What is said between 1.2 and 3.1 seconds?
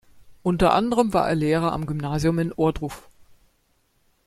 er Lehrer am Gymnasium in Ohrdruf.